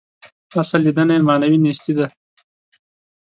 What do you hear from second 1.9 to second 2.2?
ده.